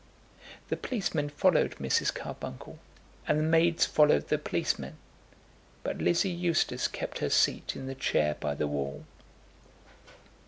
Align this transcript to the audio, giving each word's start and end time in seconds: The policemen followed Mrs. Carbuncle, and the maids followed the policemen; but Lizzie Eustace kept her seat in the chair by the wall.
The 0.69 0.77
policemen 0.77 1.29
followed 1.29 1.75
Mrs. 1.79 2.11
Carbuncle, 2.11 2.79
and 3.27 3.37
the 3.37 3.43
maids 3.43 3.85
followed 3.85 4.29
the 4.29 4.39
policemen; 4.39 4.97
but 5.83 5.99
Lizzie 5.99 6.31
Eustace 6.31 6.87
kept 6.87 7.19
her 7.19 7.29
seat 7.29 7.75
in 7.75 7.85
the 7.85 7.93
chair 7.93 8.33
by 8.39 8.55
the 8.55 8.65
wall. 8.67 9.05